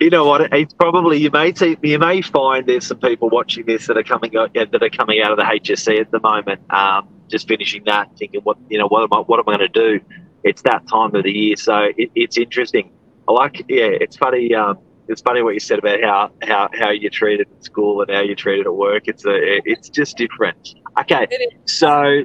You 0.00 0.10
know 0.10 0.26
what? 0.26 0.52
It's 0.52 0.74
probably 0.74 1.18
you 1.18 1.30
may 1.30 1.54
see, 1.54 1.78
you 1.82 1.98
may 1.98 2.20
find 2.22 2.66
there's 2.66 2.86
some 2.86 2.98
people 2.98 3.30
watching 3.30 3.64
this 3.66 3.86
that 3.86 3.96
are 3.96 4.02
coming 4.02 4.36
out 4.36 4.52
that 4.54 4.82
are 4.82 4.90
coming 4.90 5.22
out 5.22 5.32
of 5.32 5.38
the 5.38 5.44
HSC 5.44 6.00
at 6.00 6.10
the 6.10 6.20
moment, 6.20 6.60
um, 6.72 7.08
just 7.28 7.48
finishing 7.48 7.84
that, 7.84 8.10
thinking 8.18 8.40
what 8.42 8.58
you 8.68 8.78
know 8.78 8.88
what 8.88 9.02
am 9.02 9.12
I 9.12 9.20
what 9.20 9.38
am 9.38 9.48
I 9.48 9.56
going 9.56 9.72
to 9.72 9.80
do? 9.98 10.04
It's 10.44 10.62
that 10.62 10.86
time 10.88 11.14
of 11.14 11.22
the 11.22 11.32
year, 11.32 11.56
so 11.56 11.90
it, 11.96 12.10
it's 12.14 12.36
interesting. 12.36 12.90
I 13.28 13.32
like 13.32 13.64
yeah, 13.68 14.04
it's 14.04 14.16
funny. 14.16 14.54
Um, 14.54 14.78
it's 15.08 15.20
funny 15.20 15.42
what 15.42 15.54
you 15.54 15.60
said 15.60 15.78
about 15.78 16.00
how, 16.02 16.30
how, 16.42 16.68
how 16.72 16.90
you're 16.90 17.10
treated 17.10 17.48
at 17.50 17.64
school 17.64 18.02
and 18.02 18.10
how 18.10 18.20
you're 18.20 18.36
treated 18.36 18.66
at 18.66 18.74
work. 18.74 19.08
It's 19.08 19.24
a 19.24 19.60
it's 19.64 19.88
just 19.88 20.16
different. 20.16 20.74
Okay, 21.00 21.26
so 21.66 22.22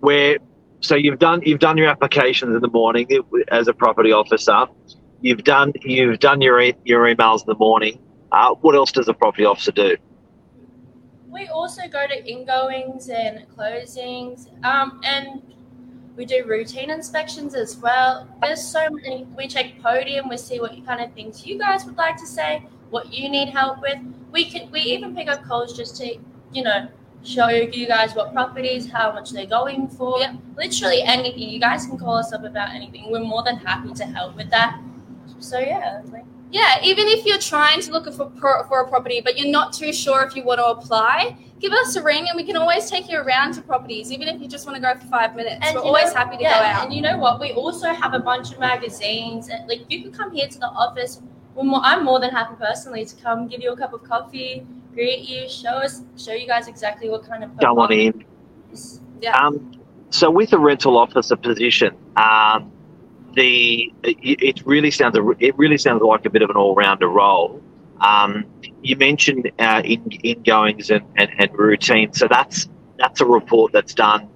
where 0.00 0.38
so 0.80 0.94
you've 0.94 1.18
done 1.18 1.42
you've 1.44 1.60
done 1.60 1.76
your 1.76 1.88
applications 1.88 2.54
in 2.54 2.60
the 2.60 2.68
morning 2.68 3.08
as 3.48 3.68
a 3.68 3.72
property 3.72 4.12
officer. 4.12 4.66
You've 5.20 5.44
done 5.44 5.72
you've 5.82 6.18
done 6.18 6.40
your 6.40 6.60
e- 6.60 6.76
your 6.84 7.04
emails 7.04 7.40
in 7.40 7.46
the 7.46 7.58
morning. 7.58 8.00
Uh, 8.32 8.54
what 8.60 8.74
else 8.74 8.92
does 8.92 9.08
a 9.08 9.14
property 9.14 9.44
officer 9.44 9.72
do? 9.72 9.96
We 11.28 11.48
also 11.48 11.82
go 11.88 12.06
to 12.06 12.28
ingoings 12.28 13.08
and 13.08 13.46
closings, 13.56 14.48
um, 14.64 15.00
and 15.04 15.42
we 16.20 16.26
do 16.26 16.44
routine 16.44 16.90
inspections 16.90 17.54
as 17.54 17.78
well. 17.78 18.28
There's 18.42 18.62
so 18.62 18.90
many. 18.90 19.26
We 19.38 19.48
check 19.48 19.80
podium. 19.82 20.28
We 20.28 20.36
see 20.36 20.60
what 20.60 20.72
kind 20.84 21.00
of 21.00 21.14
things 21.14 21.46
you 21.46 21.58
guys 21.58 21.86
would 21.86 21.96
like 21.96 22.18
to 22.18 22.26
say, 22.26 22.66
what 22.90 23.10
you 23.10 23.30
need 23.30 23.48
help 23.48 23.80
with. 23.80 23.96
We 24.30 24.44
can. 24.44 24.70
We 24.70 24.80
even 24.80 25.16
pick 25.16 25.28
up 25.28 25.42
calls 25.44 25.74
just 25.74 25.96
to, 25.96 26.18
you 26.52 26.62
know, 26.62 26.88
show 27.24 27.48
you 27.48 27.86
guys 27.86 28.14
what 28.14 28.34
properties, 28.34 28.90
how 28.90 29.12
much 29.12 29.30
they're 29.30 29.46
going 29.46 29.88
for. 29.88 30.18
Yep. 30.18 30.34
Literally 30.58 31.00
anything. 31.00 31.48
You 31.48 31.58
guys 31.58 31.86
can 31.86 31.96
call 31.96 32.16
us 32.16 32.34
up 32.34 32.44
about 32.44 32.74
anything. 32.74 33.10
We're 33.10 33.20
more 33.20 33.42
than 33.42 33.56
happy 33.56 33.94
to 33.94 34.04
help 34.04 34.36
with 34.36 34.50
that. 34.50 34.78
So 35.38 35.58
yeah, 35.58 36.02
like, 36.12 36.26
Yeah, 36.50 36.78
even 36.82 37.06
if 37.06 37.24
you're 37.24 37.38
trying 37.38 37.80
to 37.82 37.92
look 37.92 38.12
for 38.12 38.26
pro- 38.26 38.64
for 38.64 38.80
a 38.80 38.88
property, 38.88 39.20
but 39.20 39.38
you're 39.38 39.50
not 39.50 39.72
too 39.72 39.92
sure 39.92 40.22
if 40.22 40.34
you 40.34 40.42
want 40.42 40.58
to 40.58 40.66
apply, 40.66 41.36
give 41.60 41.72
us 41.72 41.94
a 41.96 42.02
ring 42.02 42.26
and 42.28 42.36
we 42.36 42.44
can 42.44 42.56
always 42.56 42.90
take 42.90 43.08
you 43.10 43.18
around 43.18 43.52
to 43.54 43.62
properties, 43.62 44.10
even 44.10 44.26
if 44.28 44.40
you 44.40 44.48
just 44.48 44.66
want 44.66 44.76
to 44.76 44.82
go 44.82 44.92
for 44.98 45.06
five 45.06 45.36
minutes. 45.36 45.64
We're 45.72 45.80
always 45.80 46.06
know- 46.06 46.14
happy 46.20 46.36
to 46.38 46.42
yeah, 46.42 46.58
go 46.58 46.64
out. 46.64 46.84
And 46.86 46.94
you 46.94 47.02
know 47.02 47.18
what? 47.18 47.40
We 47.40 47.52
also 47.52 47.92
have 47.92 48.14
a 48.14 48.18
bunch 48.18 48.52
of 48.52 48.58
magazines. 48.58 49.48
And, 49.48 49.68
like 49.68 49.82
you 49.88 50.02
could 50.02 50.12
come 50.12 50.32
here 50.32 50.48
to 50.48 50.58
the 50.58 50.68
office. 50.68 51.22
We're 51.54 51.64
more, 51.64 51.80
I'm 51.84 52.04
more 52.04 52.18
than 52.20 52.30
happy 52.30 52.54
personally 52.58 53.04
to 53.04 53.16
come 53.16 53.46
give 53.46 53.60
you 53.62 53.72
a 53.72 53.76
cup 53.76 53.92
of 53.92 54.02
coffee, 54.02 54.66
greet 54.94 55.28
you, 55.28 55.48
show 55.48 55.70
us, 55.70 56.02
show 56.16 56.32
you 56.32 56.46
guys 56.46 56.68
exactly 56.68 57.08
what 57.08 57.24
kind 57.24 57.44
of. 57.44 57.56
Come 57.58 57.78
on 57.78 57.92
in. 57.92 58.24
Yeah. 59.20 59.36
Um, 59.36 59.72
so 60.10 60.30
with 60.30 60.52
a 60.52 60.58
rental 60.58 60.96
officer 60.96 61.36
position, 61.36 61.94
um, 62.16 62.72
the 63.34 63.92
it, 64.02 64.42
it 64.42 64.66
really 64.66 64.90
sounds 64.90 65.16
a, 65.16 65.30
it 65.38 65.56
really 65.56 65.78
sounds 65.78 66.02
like 66.02 66.24
a 66.26 66.30
bit 66.30 66.42
of 66.42 66.50
an 66.50 66.56
all 66.56 66.74
rounder 66.74 67.08
role. 67.08 67.62
Um, 68.00 68.46
you 68.82 68.96
mentioned 68.96 69.50
uh, 69.58 69.82
in 69.84 70.42
goings 70.42 70.90
and, 70.90 71.04
and, 71.16 71.30
and 71.38 71.58
routine, 71.58 72.12
so 72.12 72.28
that's 72.28 72.68
that's 72.98 73.20
a 73.20 73.26
report 73.26 73.72
that's 73.72 73.94
done 73.94 74.28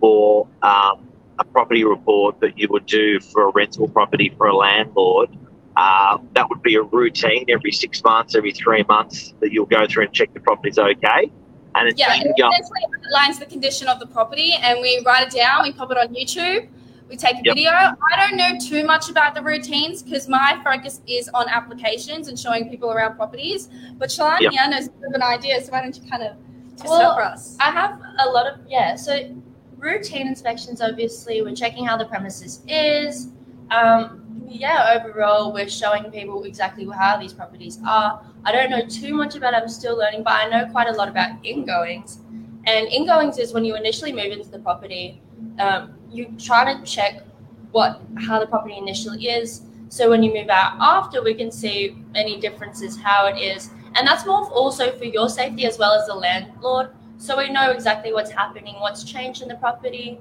for 0.00 0.46
um, 0.62 1.08
a 1.38 1.44
property 1.44 1.84
report 1.84 2.40
that 2.40 2.58
you 2.58 2.68
would 2.70 2.86
do 2.86 3.20
for 3.20 3.48
a 3.48 3.52
rental 3.52 3.88
property 3.88 4.32
for 4.36 4.46
a 4.46 4.56
landlord. 4.56 5.30
Uh, 5.76 6.18
that 6.34 6.48
would 6.50 6.62
be 6.62 6.74
a 6.74 6.82
routine 6.82 7.46
every 7.48 7.72
six 7.72 8.02
months, 8.04 8.34
every 8.34 8.52
three 8.52 8.84
months 8.88 9.32
that 9.40 9.52
you'll 9.52 9.64
go 9.64 9.86
through 9.86 10.04
and 10.04 10.12
check 10.12 10.32
the 10.34 10.40
property's 10.40 10.78
okay. 10.78 11.32
And 11.74 11.88
it's 11.88 11.98
Yeah, 11.98 12.14
it 12.14 12.26
essentially 12.36 12.80
outlines 13.06 13.38
the 13.38 13.46
condition 13.46 13.88
of 13.88 13.98
the 13.98 14.06
property, 14.06 14.52
and 14.60 14.80
we 14.80 15.02
write 15.06 15.26
it 15.26 15.34
down. 15.34 15.62
We 15.62 15.72
pop 15.72 15.90
it 15.90 15.96
on 15.96 16.08
YouTube. 16.08 16.68
We 17.12 17.18
take 17.18 17.34
a 17.34 17.42
Yep. 17.44 17.56
video. 17.56 17.70
I 17.72 17.94
don't 18.16 18.38
know 18.38 18.58
too 18.58 18.86
much 18.86 19.10
about 19.10 19.34
the 19.34 19.42
routines 19.42 20.02
because 20.02 20.30
my 20.30 20.58
focus 20.64 21.02
is 21.06 21.28
on 21.34 21.46
applications 21.46 22.28
and 22.28 22.38
showing 22.38 22.70
people 22.70 22.90
around 22.90 23.16
properties. 23.16 23.68
But 23.98 24.08
Shalani 24.08 24.40
Yep. 24.40 24.52
yeah, 24.54 24.66
knows 24.68 24.86
a 24.86 24.90
bit 24.92 25.08
of 25.10 25.14
an 25.16 25.22
idea, 25.22 25.60
so 25.60 25.72
why 25.72 25.82
don't 25.82 25.94
you 25.94 26.08
kind 26.10 26.22
of 26.22 26.32
twist 26.78 26.88
Well, 26.90 27.14
for 27.14 27.22
us? 27.22 27.58
I 27.60 27.70
have 27.70 28.00
a 28.20 28.30
lot 28.30 28.46
of 28.46 28.60
yeah. 28.66 28.96
So 28.96 29.28
routine 29.76 30.26
inspections, 30.26 30.80
obviously, 30.80 31.42
we're 31.42 31.54
checking 31.54 31.84
how 31.84 31.98
the 31.98 32.06
premises 32.06 32.62
is. 32.66 33.28
Um, 33.70 34.22
yeah, 34.48 34.98
overall, 34.98 35.52
we're 35.52 35.68
showing 35.68 36.04
people 36.04 36.44
exactly 36.44 36.88
how 36.96 37.18
these 37.18 37.34
properties 37.34 37.78
are. 37.86 38.22
I 38.46 38.52
don't 38.52 38.70
know 38.70 38.86
too 38.86 39.12
much 39.12 39.36
about. 39.36 39.52
it, 39.52 39.58
I'm 39.58 39.68
still 39.68 39.98
learning, 39.98 40.22
but 40.22 40.32
I 40.32 40.48
know 40.48 40.64
quite 40.72 40.88
a 40.88 40.92
lot 40.92 41.08
about 41.10 41.32
ingoings. 41.44 42.20
And 42.64 42.86
ingoings 42.88 43.36
is 43.36 43.52
when 43.52 43.66
you 43.66 43.76
initially 43.76 44.14
move 44.14 44.32
into 44.32 44.48
the 44.48 44.60
property. 44.60 45.20
Um, 45.58 45.92
you 46.12 46.34
try 46.38 46.72
to 46.72 46.82
check 46.84 47.22
what 47.70 48.00
how 48.18 48.38
the 48.38 48.46
property 48.46 48.76
initially 48.76 49.28
is. 49.28 49.62
So 49.88 50.08
when 50.08 50.22
you 50.22 50.32
move 50.32 50.48
out 50.48 50.76
after, 50.80 51.22
we 51.22 51.34
can 51.34 51.50
see 51.50 51.96
any 52.14 52.40
differences, 52.40 52.98
how 52.98 53.26
it 53.26 53.38
is, 53.38 53.70
and 53.94 54.06
that's 54.06 54.24
more 54.26 54.48
also 54.50 54.92
for 54.92 55.04
your 55.04 55.28
safety 55.28 55.66
as 55.66 55.78
well 55.78 55.92
as 55.92 56.06
the 56.06 56.14
landlord. 56.14 56.90
So 57.18 57.36
we 57.36 57.50
know 57.50 57.70
exactly 57.70 58.12
what's 58.12 58.30
happening, 58.30 58.74
what's 58.80 59.04
changed 59.04 59.42
in 59.42 59.48
the 59.48 59.56
property. 59.56 60.18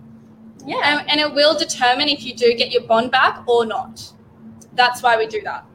Yeah. 0.66 1.00
And, 1.00 1.10
and 1.10 1.20
it 1.20 1.34
will 1.34 1.58
determine 1.58 2.08
if 2.10 2.24
you 2.24 2.36
do 2.36 2.54
get 2.54 2.72
your 2.72 2.84
bond 2.84 3.12
back 3.12 3.48
or 3.48 3.66
not. 3.66 4.14
That's 4.74 5.02
why 5.02 5.18
we 5.18 5.26
do 5.28 5.42
that. 5.42 5.66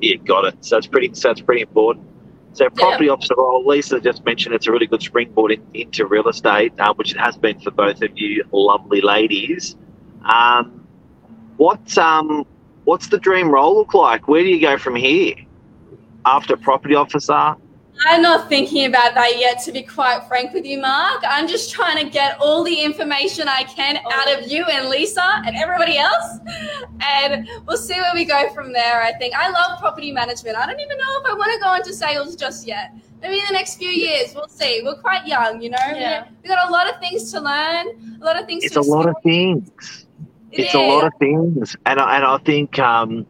Yeah, 0.00 0.16
got 0.16 0.44
it. 0.44 0.62
So 0.64 0.76
it's 0.76 0.86
pretty. 0.86 1.14
So 1.14 1.30
it's 1.30 1.40
pretty 1.40 1.62
important. 1.62 2.06
So 2.56 2.70
property 2.70 3.10
officer 3.10 3.34
role, 3.36 3.66
Lisa 3.66 4.00
just 4.00 4.24
mentioned 4.24 4.54
it's 4.54 4.66
a 4.66 4.72
really 4.72 4.86
good 4.86 5.02
springboard 5.02 5.52
in, 5.52 5.62
into 5.74 6.06
real 6.06 6.26
estate, 6.26 6.72
uh, 6.78 6.94
which 6.94 7.12
it 7.14 7.18
has 7.18 7.36
been 7.36 7.60
for 7.60 7.70
both 7.70 8.00
of 8.00 8.16
you 8.16 8.44
lovely 8.50 9.02
ladies. 9.02 9.76
Um, 10.24 10.86
what's 11.58 11.98
um, 11.98 12.46
what's 12.84 13.08
the 13.08 13.18
dream 13.18 13.50
role 13.50 13.74
look 13.76 13.92
like? 13.92 14.26
Where 14.26 14.42
do 14.42 14.48
you 14.48 14.58
go 14.58 14.78
from 14.78 14.96
here? 14.96 15.34
After 16.24 16.56
property 16.56 16.94
officer, 16.94 17.56
I'm 18.04 18.22
not 18.22 18.48
thinking 18.48 18.84
about 18.84 19.14
that 19.14 19.38
yet, 19.38 19.62
to 19.64 19.72
be 19.72 19.82
quite 19.82 20.20
frank 20.28 20.52
with 20.52 20.64
you, 20.64 20.80
Mark. 20.80 21.22
I'm 21.26 21.48
just 21.48 21.72
trying 21.72 22.04
to 22.04 22.10
get 22.10 22.38
all 22.40 22.62
the 22.62 22.82
information 22.82 23.48
I 23.48 23.64
can 23.64 23.98
out 24.12 24.38
of 24.38 24.50
you 24.50 24.64
and 24.64 24.88
Lisa 24.88 25.42
and 25.46 25.56
everybody 25.56 25.96
else. 25.96 26.38
And 27.00 27.48
we'll 27.66 27.78
see 27.78 27.94
where 27.94 28.12
we 28.14 28.24
go 28.24 28.52
from 28.52 28.72
there, 28.72 29.02
I 29.02 29.12
think. 29.12 29.34
I 29.34 29.50
love 29.50 29.78
property 29.78 30.12
management. 30.12 30.56
I 30.56 30.66
don't 30.66 30.80
even 30.80 30.98
know 30.98 31.20
if 31.20 31.26
I 31.26 31.34
want 31.34 31.52
to 31.54 31.60
go 31.60 31.74
into 31.74 31.92
sales 31.92 32.36
just 32.36 32.66
yet. 32.66 32.92
Maybe 33.22 33.38
in 33.38 33.46
the 33.46 33.54
next 33.54 33.76
few 33.76 33.88
years, 33.88 34.34
we'll 34.34 34.48
see. 34.48 34.82
We're 34.84 35.00
quite 35.00 35.26
young, 35.26 35.62
you 35.62 35.70
know? 35.70 35.78
Yeah. 35.80 36.26
We 36.42 36.48
got 36.48 36.68
a 36.68 36.72
lot 36.72 36.92
of 36.92 37.00
things 37.00 37.32
to 37.32 37.40
learn, 37.40 38.18
a 38.20 38.24
lot 38.24 38.38
of 38.38 38.46
things 38.46 38.64
it's 38.64 38.74
to 38.74 38.80
a 38.80 38.82
lot 38.82 39.08
of 39.08 39.16
things. 39.22 40.06
It 40.52 40.60
it's 40.60 40.74
a 40.74 40.78
lot 40.78 41.04
of 41.04 41.12
things, 41.18 41.76
and 41.86 41.98
I, 41.98 42.16
and 42.16 42.24
I 42.24 42.38
think 42.38 42.78
um, 42.78 43.26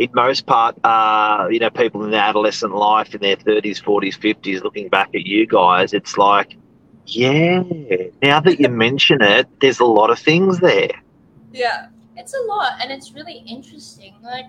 in 0.00 0.10
most 0.14 0.46
part, 0.46 0.74
uh, 0.84 1.46
you 1.50 1.60
know, 1.60 1.70
people 1.70 2.04
in 2.04 2.10
their 2.10 2.22
adolescent 2.22 2.74
life, 2.74 3.14
in 3.14 3.20
their 3.20 3.36
thirties, 3.36 3.78
forties, 3.78 4.16
fifties, 4.16 4.62
looking 4.62 4.88
back 4.88 5.10
at 5.14 5.26
you 5.26 5.46
guys, 5.46 5.92
it's 5.92 6.16
like, 6.16 6.56
yeah. 7.06 7.62
Now 8.22 8.40
that 8.40 8.58
you 8.58 8.68
mention 8.68 9.22
it, 9.22 9.46
there's 9.60 9.80
a 9.80 9.84
lot 9.84 10.10
of 10.10 10.18
things 10.18 10.58
there. 10.60 10.90
Yeah. 11.52 11.88
It's 12.16 12.34
a 12.34 12.40
lot, 12.40 12.72
and 12.82 12.92
it's 12.92 13.12
really 13.12 13.42
interesting. 13.46 14.14
Like 14.22 14.44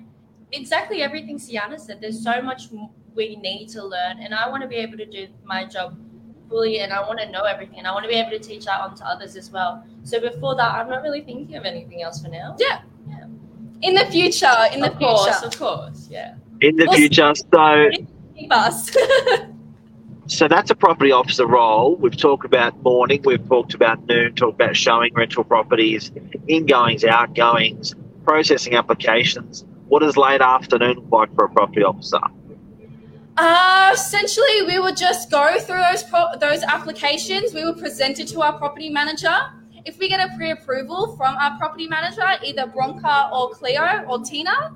exactly 0.52 1.02
everything 1.02 1.40
Sienna 1.40 1.80
said. 1.80 2.02
There's 2.02 2.22
so 2.22 2.42
much 2.42 2.64
we 3.16 3.38
need 3.38 3.70
to 3.70 3.82
learn, 3.84 4.20
and 4.20 4.34
I 4.34 4.50
want 4.50 4.62
to 4.64 4.68
be 4.68 4.76
able 4.76 4.98
to 4.98 5.06
do 5.06 5.28
my 5.46 5.64
job 5.64 5.98
fully, 6.50 6.80
and 6.80 6.92
I 6.92 7.00
want 7.08 7.20
to 7.20 7.32
know 7.32 7.44
everything, 7.44 7.78
and 7.80 7.88
I 7.88 7.94
want 7.94 8.04
to 8.04 8.10
be 8.10 8.16
able 8.16 8.32
to 8.32 8.40
teach 8.40 8.66
that 8.66 8.82
on 8.82 8.96
to 8.96 9.06
others 9.06 9.38
as 9.38 9.52
well. 9.52 9.86
So 10.04 10.20
before 10.20 10.56
that, 10.56 10.76
I'm 10.76 10.90
not 10.90 11.02
really 11.02 11.22
thinking 11.22 11.56
of 11.56 11.64
anything 11.64 12.02
else 12.02 12.22
for 12.22 12.28
now. 12.28 12.56
In 13.82 13.96
the 13.96 14.06
future, 14.06 14.54
in 14.74 14.82
the 14.82 14.92
of 14.92 15.00
course, 15.00 15.40
future. 15.40 15.46
of 15.48 15.58
course, 15.58 16.08
yeah. 16.10 16.36
In 16.62 16.76
the 16.76 16.86
Well, 16.86 16.96
future, 16.98 17.34
so 17.36 17.90
Keep 18.38 18.52
us. 18.54 18.92
so 20.28 20.48
that's 20.48 20.70
a 20.72 20.76
property 20.76 21.12
officer 21.12 21.46
role. 21.48 21.96
We've 21.96 22.16
talked 22.16 22.46
about 22.46 22.82
morning, 22.84 23.22
we've 23.24 23.46
talked 23.48 23.74
about 23.74 24.06
noon, 24.08 24.36
talked 24.36 24.62
about 24.62 24.76
showing 24.76 25.14
rental 25.14 25.44
properties, 25.44 26.12
ingoings, 26.48 27.04
outgoings, 27.04 27.96
processing 28.24 28.76
applications. 28.76 29.66
What 29.88 30.00
does 30.00 30.16
late 30.16 30.42
afternoon 30.42 30.96
look 30.96 31.12
like 31.12 31.36
for 31.36 31.46
a 31.46 31.50
property 31.50 31.84
officer? 31.84 32.20
Uh, 33.38 33.92
essentially, 33.94 34.62
we 34.68 34.80
would 34.80 34.96
just 34.98 35.32
go 35.32 35.60
through 35.60 35.82
those 35.90 36.04
pro- 36.04 36.36
those 36.40 36.64
applications. 36.64 37.54
We 37.54 37.66
would 37.66 37.78
present 37.80 38.20
it 38.20 38.28
to 38.30 38.42
our 38.42 38.54
property 38.58 38.90
manager. 38.90 39.36
If 39.86 39.98
we 39.98 40.10
get 40.10 40.20
a 40.20 40.36
pre-approval 40.36 41.16
from 41.18 41.36
our 41.38 41.58
property 41.58 41.88
manager, 41.88 42.24
either 42.44 42.68
Branka 42.68 43.32
or 43.34 43.50
Cleo 43.50 44.04
or 44.08 44.20
Tina, 44.24 44.76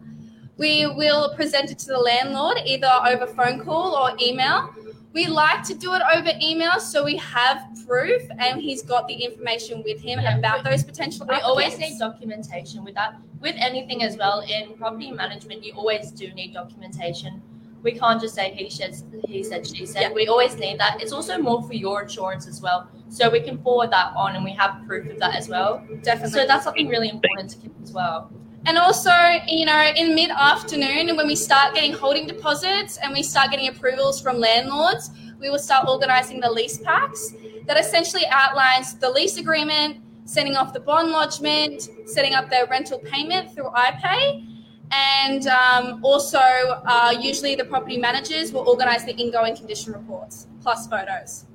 we 0.58 0.88
will 0.88 1.36
present 1.36 1.70
it 1.72 1.80
to 1.80 1.88
the 1.88 1.98
landlord 1.98 2.58
either 2.66 2.90
over 3.08 3.28
phone 3.28 3.64
call 3.64 3.94
or 3.96 4.16
email. 4.22 4.74
We 5.14 5.28
like 5.28 5.64
to 5.66 5.74
do 5.74 5.94
it 5.94 6.02
over 6.14 6.32
email 6.42 6.80
so 6.80 7.04
we 7.04 7.18
have 7.18 7.62
proof 7.88 8.22
and 8.40 8.60
he's 8.60 8.82
got 8.82 9.08
the 9.08 9.14
information 9.14 9.84
with 9.84 10.02
him 10.02 10.20
Yeah, 10.20 10.38
about 10.38 10.64
those 10.64 10.84
potential 10.84 11.26
We 11.28 11.36
always 11.36 11.78
need 11.78 12.00
documentation 12.00 12.84
with 12.84 12.96
that. 12.96 13.16
With 13.40 13.56
anything 13.58 14.04
as 14.04 14.18
well 14.18 14.42
in 14.42 14.76
property 14.76 15.12
management, 15.12 15.64
you 15.64 15.74
always 15.74 16.12
do 16.12 16.34
need 16.34 16.54
documentation. 16.54 17.42
We 17.86 17.92
can't 17.92 18.20
just 18.20 18.34
say 18.34 18.52
he 18.52 18.68
said, 18.70 18.96
he 19.28 19.44
said, 19.44 19.66
she 19.66 19.86
said. 19.86 20.02
Yeah. 20.02 20.12
We 20.12 20.28
always 20.28 20.56
need 20.58 20.80
that. 20.80 21.02
It's 21.02 21.12
also 21.12 21.38
more 21.38 21.62
for 21.62 21.74
your 21.74 22.02
insurance 22.02 22.48
as 22.48 22.60
well, 22.60 22.90
so 23.10 23.30
we 23.30 23.42
can 23.42 23.60
forward 23.60 23.92
that 23.92 24.12
on 24.16 24.36
and 24.36 24.44
we 24.44 24.52
have 24.54 24.82
proof 24.88 25.08
of 25.10 25.20
that 25.20 25.36
as 25.36 25.48
well. 25.48 25.86
Definitely. 26.02 26.32
So 26.32 26.48
that's 26.48 26.64
something 26.64 26.88
really 26.88 27.10
important 27.10 27.52
to 27.52 27.58
keep 27.58 27.74
as 27.84 27.92
well. 27.94 28.32
And 28.66 28.80
also, 28.80 29.12
you 29.48 29.68
know, 29.68 29.94
in 29.96 30.16
mid 30.16 30.32
afternoon, 30.32 31.10
and 31.10 31.16
when 31.16 31.28
we 31.28 31.36
start 31.36 31.76
getting 31.76 31.94
holding 31.94 32.26
deposits 32.26 32.98
and 32.98 33.14
we 33.14 33.22
start 33.22 33.52
getting 33.52 33.68
approvals 33.68 34.20
from 34.20 34.40
landlords, 34.40 35.12
we 35.40 35.52
will 35.52 35.60
start 35.60 35.88
organizing 35.88 36.40
the 36.40 36.50
lease 36.50 36.80
packs 36.80 37.36
that 37.68 37.78
essentially 37.78 38.24
outlines 38.32 38.96
the 38.96 39.10
lease 39.10 39.38
agreement, 39.38 39.98
setting 40.26 40.56
off 40.56 40.74
the 40.74 40.80
bond 40.80 41.12
lodgement, 41.12 41.88
setting 42.08 42.34
up 42.34 42.50
their 42.50 42.66
rental 42.66 42.98
payment 42.98 43.54
through 43.54 43.70
iPay. 43.70 44.55
And 44.92 45.48
um, 45.48 46.00
also, 46.04 46.38
uh, 46.40 47.14
usually 47.20 47.56
the 47.56 47.66
property 47.66 47.98
managers 47.98 48.52
will 48.52 48.68
organize 48.68 49.06
the 49.06 49.16
ingoing 49.16 49.56
condition 49.56 49.94
reports 49.94 50.48
plus 50.62 50.88
photos. 50.88 51.46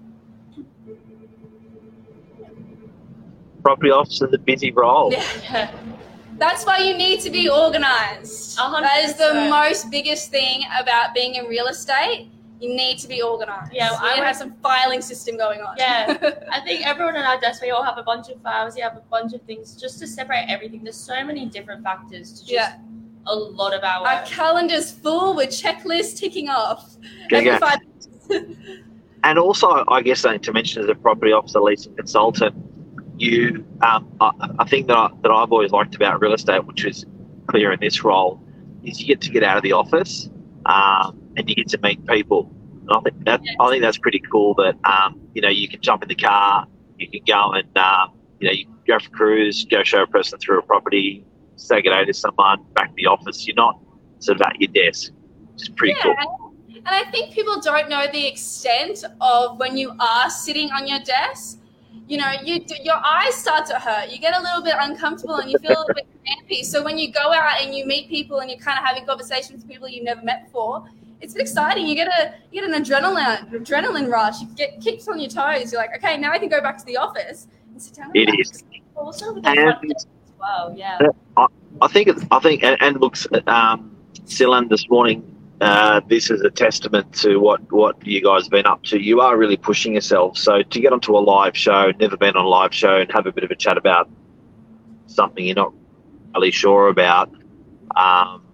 Property 3.63 3.91
officer, 3.91 4.27
the 4.27 4.39
busy 4.39 4.73
role. 4.73 5.13
Yeah. 5.13 5.23
Yeah. 5.45 5.71
That's 6.39 6.65
why 6.65 6.79
you 6.79 6.97
need 6.97 7.21
to 7.21 7.29
be 7.31 7.51
organized. 7.51 8.57
That 8.57 9.01
is 9.05 9.15
the 9.17 9.47
most 9.51 9.91
biggest 9.91 10.31
thing 10.31 10.63
about 10.81 11.13
being 11.15 11.35
in 11.35 11.45
real 11.45 11.67
estate. 11.67 12.31
You 12.61 12.75
need 12.75 12.99
to 13.01 13.09
be 13.09 13.21
organized. 13.21 13.73
Yeah, 13.75 13.91
you 13.91 13.97
I 14.01 14.15
would- 14.15 14.25
have 14.25 14.37
some 14.37 14.55
filing 14.63 15.03
system 15.03 15.37
going 15.37 15.61
on. 15.61 15.75
Yeah. 15.77 16.17
I 16.51 16.61
think 16.61 16.87
everyone 16.87 17.17
in 17.17 17.23
our 17.25 17.39
desk, 17.39 17.61
we 17.61 17.71
all 17.71 17.83
have 17.83 17.99
a 17.99 18.03
bunch 18.03 18.31
of 18.31 18.41
files, 18.41 18.75
we 18.75 18.81
have 18.81 18.97
a 18.97 19.03
bunch 19.11 19.35
of 19.35 19.43
things 19.43 19.77
just 19.77 19.99
to 19.99 20.07
separate 20.07 20.47
everything. 20.49 20.83
There's 20.83 20.97
so 20.97 21.23
many 21.23 21.45
different 21.45 21.85
factors 21.85 22.33
to 22.33 22.41
just 22.41 22.53
Yeah. 22.53 22.79
A 23.27 23.35
lot 23.35 23.75
of 23.75 23.83
our 23.85 24.07
Our 24.07 24.23
calendar's 24.25 24.91
full 24.91 25.37
with 25.37 25.51
checklists 25.51 26.17
ticking 26.19 26.49
off. 26.49 26.97
Every 27.31 27.59
five 27.59 27.79
And 29.23 29.39
also, 29.39 29.85
I 29.89 30.01
guess 30.01 30.21
something 30.21 30.41
to 30.41 30.53
mention 30.53 30.83
as 30.83 30.89
a 30.89 30.95
property 30.95 31.33
officer 31.33 31.61
leasing 31.61 31.95
consultant, 31.95 32.55
you, 33.19 33.67
um, 33.83 34.11
I, 34.21 34.31
I 34.59 34.65
think 34.65 34.87
that, 34.87 34.97
I, 34.97 35.11
that 35.23 35.31
I've 35.31 35.53
always 35.53 35.73
liked 35.73 35.95
about 35.95 36.21
real 36.23 36.33
estate, 36.33 36.65
which 36.65 36.87
is 36.87 37.05
clear 37.47 37.71
in 37.73 37.81
this 37.81 38.03
role, 38.03 38.43
is 38.83 38.99
you 39.01 39.07
get 39.07 39.21
to 39.23 39.31
get 39.31 39.43
out 39.43 39.59
of 39.59 39.63
the 39.63 39.73
office 39.73 40.31
um, 40.67 41.21
and 41.37 41.49
you 41.49 41.55
get 41.55 41.69
to 41.69 41.79
meet 41.83 42.05
people. 42.07 42.51
And 42.81 42.91
I 42.93 43.01
think 43.01 43.25
that 43.25 43.41
I 43.61 43.69
think 43.69 43.83
that's 43.83 43.99
pretty 43.99 44.21
cool. 44.21 44.55
That 44.55 44.77
um, 44.85 45.21
you 45.35 45.43
know 45.43 45.49
you 45.49 45.69
can 45.69 45.81
jump 45.83 46.03
in 46.03 46.09
the 46.09 46.15
car, 46.15 46.67
you 46.99 47.09
can 47.11 47.21
go 47.27 47.53
and 47.53 47.77
um, 47.77 48.13
you 48.41 48.49
know 48.49 48.53
you 48.53 48.65
can 48.65 48.75
go 48.87 48.99
for 48.99 49.09
a 49.09 49.11
cruise, 49.11 49.67
go 49.71 49.83
show 49.83 50.03
a 50.03 50.07
person 50.07 50.39
through 50.39 50.61
a 50.61 50.63
property, 50.63 51.25
say 51.61 51.83
good 51.83 51.91
day 51.91 52.05
to 52.05 52.15
someone, 52.15 52.65
back 52.75 52.89
to 52.89 52.95
the 52.97 53.07
office. 53.07 53.47
You're 53.47 53.57
not 53.57 53.79
sort 54.19 54.41
of 54.41 54.43
at 54.43 54.61
your 54.61 54.71
desk, 54.73 55.13
which 55.53 55.63
is 55.63 55.69
pretty 55.71 55.95
yeah. 55.99 56.15
cool. 56.15 56.55
And 56.69 56.89
I 56.89 57.05
think 57.11 57.35
people 57.35 57.61
don't 57.61 57.89
know 57.89 58.07
the 58.11 58.27
extent 58.27 59.05
of 59.21 59.59
when 59.59 59.77
you 59.77 59.93
are 60.01 60.31
sitting 60.31 60.71
on 60.73 60.87
your 60.87 61.01
desk. 61.01 61.59
You 62.07 62.19
know, 62.19 62.33
you 62.43 62.65
your 62.83 62.97
eyes 63.05 63.35
start 63.35 63.67
to 63.67 63.79
hurt. 63.79 64.11
You 64.11 64.19
get 64.19 64.37
a 64.37 64.41
little 64.41 64.63
bit 64.63 64.75
uncomfortable 64.81 65.37
and 65.37 65.51
you 65.51 65.59
feel 65.59 65.73
a 65.73 65.81
little 65.81 65.95
bit 65.95 66.07
crampy. 66.25 66.65
So 66.65 66.83
when 66.83 66.99
you 66.99 67.13
go 67.13 67.33
out 67.33 67.63
and 67.63 67.75
you 67.75 67.85
meet 67.85 68.09
people 68.09 68.41
and 68.41 68.51
you're 68.51 68.59
kind 68.59 68.79
of 68.79 68.85
having 68.85 69.05
conversations 69.05 69.63
with 69.63 69.69
people 69.69 69.89
you've 69.89 70.05
never 70.05 70.23
met 70.23 70.47
before, 70.47 70.89
it's 71.21 71.35
exciting. 71.35 71.87
You 71.87 71.95
get 71.95 72.09
a 72.09 72.35
you 72.51 72.61
get 72.61 72.71
an 72.71 72.83
adrenaline 72.83 73.51
adrenaline 73.53 74.11
rush. 74.11 74.41
You 74.41 74.49
get 74.57 74.81
kicked 74.81 75.07
on 75.09 75.21
your 75.21 75.31
toes. 75.31 75.73
You're 75.73 75.81
like, 75.81 75.95
okay, 75.97 76.17
now 76.17 76.33
I 76.33 76.39
can 76.39 76.49
go 76.49 76.61
back 76.61 76.79
to 76.79 76.85
the 76.87 76.97
office 76.97 77.47
and 77.71 77.81
sit 77.81 77.95
down. 77.95 78.07
And 78.07 78.17
It 78.17 78.41
is. 78.41 78.65
Also 78.97 79.35
well, 80.41 80.75
yeah. 80.77 80.99
I 81.81 81.89
think 81.89 82.09
it's, 82.09 82.25
I 82.31 82.41
think 82.41 82.63
and, 82.63 82.77
and 82.81 83.01
looks 83.01 83.27
um, 83.47 83.97
Silan 84.25 84.69
this 84.69 84.89
morning. 84.89 85.27
Uh, 85.61 86.01
this 86.09 86.31
is 86.31 86.41
a 86.41 86.51
testament 86.51 87.13
to 87.13 87.37
what 87.37 87.61
what 87.71 88.05
you 88.07 88.23
guys 88.23 88.45
have 88.45 88.51
been 88.51 88.67
up 88.67 88.83
to. 88.85 88.99
You 88.99 89.21
are 89.21 89.37
really 89.37 89.57
pushing 89.57 89.95
yourself. 89.95 90.39
So 90.39 90.63
to 90.63 90.81
get 90.81 90.93
onto 90.93 91.17
a 91.17 91.21
live 91.21 91.57
show, 91.57 91.93
never 92.01 92.17
been 92.17 92.37
on 92.37 92.45
a 92.45 92.49
live 92.49 92.75
show, 92.75 92.97
and 92.97 93.13
have 93.13 93.27
a 93.27 93.33
bit 93.33 93.45
of 93.45 93.51
a 93.51 93.57
chat 93.57 93.77
about 93.77 94.09
something 95.07 95.45
you're 95.45 95.57
not 95.57 95.73
really 96.35 96.51
sure 96.51 96.89
about. 96.89 97.31
Um, 97.97 98.47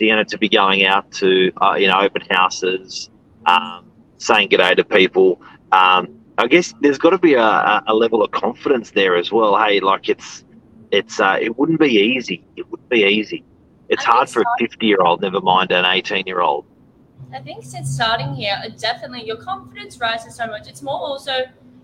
know 0.00 0.24
to 0.24 0.38
be 0.38 0.48
going 0.48 0.84
out 0.84 1.10
to 1.12 1.52
uh, 1.62 1.74
you 1.74 1.86
know 1.86 2.00
open 2.00 2.22
houses, 2.30 3.08
um, 3.46 3.90
saying 4.18 4.48
good 4.48 4.58
day 4.58 4.74
to 4.74 4.84
people. 4.84 5.40
Um, 5.70 6.18
I 6.38 6.46
guess 6.46 6.72
there's 6.80 6.98
got 6.98 7.10
to 7.10 7.18
be 7.18 7.34
a, 7.34 7.82
a 7.86 7.94
level 7.94 8.22
of 8.22 8.30
confidence 8.30 8.92
there 8.92 9.16
as 9.16 9.32
well. 9.32 9.56
Hey, 9.56 9.80
like 9.80 10.08
it's 10.08 10.44
it's 10.90 11.20
uh, 11.20 11.38
it 11.40 11.56
wouldn't 11.58 11.80
be 11.80 11.90
easy. 11.90 12.44
It 12.56 12.68
wouldn't 12.70 12.88
be 12.88 13.04
easy. 13.04 13.44
It's 13.88 14.04
I 14.04 14.10
hard 14.10 14.28
think 14.28 14.46
for 14.46 14.64
a 14.64 14.68
50 14.68 14.86
year 14.86 14.98
old, 15.00 15.22
never 15.22 15.40
mind 15.40 15.72
an 15.72 15.84
18 15.84 16.24
year 16.26 16.40
old. 16.40 16.64
I 17.32 17.40
think 17.40 17.64
since 17.64 17.90
starting 17.90 18.34
here, 18.34 18.56
it 18.64 18.78
definitely 18.78 19.24
your 19.24 19.36
confidence 19.36 20.00
rises 20.00 20.34
so 20.36 20.46
much. 20.46 20.68
It's 20.68 20.82
more 20.82 20.98
also 20.98 21.32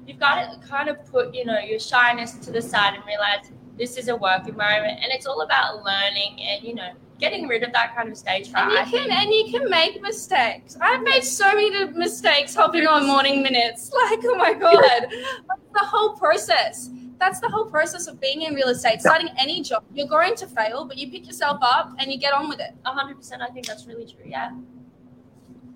you've 0.07 0.19
got 0.19 0.37
to 0.51 0.69
kind 0.69 0.89
of 0.89 1.05
put 1.07 1.35
you 1.35 1.45
know 1.45 1.59
your 1.59 1.79
shyness 1.79 2.33
to 2.33 2.51
the 2.51 2.63
side 2.63 2.95
and 2.95 3.05
realize 3.07 3.51
this 3.77 3.97
is 3.97 4.09
a 4.09 4.17
work 4.17 4.49
environment, 4.49 5.01
and 5.03 5.13
it's 5.13 5.27
all 5.27 5.43
about 5.43 5.85
learning 5.85 6.41
and 6.41 6.65
you 6.65 6.75
know 6.75 6.91
getting 7.19 7.47
rid 7.47 7.63
of 7.63 7.73
that 7.73 7.95
kind 7.95 8.09
of 8.09 8.17
stage 8.17 8.51
fright. 8.51 8.65
And 8.65 8.73
you 8.73 8.79
I 8.79 8.85
can 8.85 9.09
think. 9.09 9.13
and 9.13 9.33
you 9.33 9.59
can 9.59 9.71
make 9.71 10.01
mistakes. 10.03 10.77
I've 10.81 11.03
made 11.03 11.23
so 11.23 11.47
many 11.55 11.87
mistakes 11.93 12.55
hopping 12.55 12.87
on 12.87 13.07
morning 13.07 13.43
minutes. 13.43 13.91
Like, 14.05 14.21
oh 14.25 14.37
my 14.37 14.53
god, 14.53 15.07
That's 15.11 15.73
the 15.73 15.87
whole 15.87 16.15
process. 16.17 16.91
That's 17.19 17.41
the 17.41 17.49
whole 17.49 17.67
process 17.67 18.07
of 18.07 18.21
being 18.21 18.43
in 18.43 18.55
real 18.55 18.69
estate. 18.69 19.01
Starting 19.01 19.29
any 19.39 19.63
job, 19.63 19.85
you're 19.93 20.09
going 20.09 20.35
to 20.37 20.47
fail, 20.47 20.85
but 20.85 20.99
you 20.99 21.11
pick 21.11 21.27
yourself 21.27 21.59
up 21.63 21.95
and 21.99 22.13
you 22.13 22.19
get 22.19 22.35
on 22.35 22.49
with 22.49 22.61
it. 22.61 22.75
hundred 22.85 23.17
percent. 23.17 23.43
I 23.43 23.49
think 23.49 23.67
that's 23.67 23.87
really 23.87 24.07
true. 24.07 24.25
Yeah. 24.27 24.51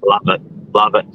Love 0.05 0.23
it. 0.27 0.41
Love 0.75 0.95
it. 0.95 1.07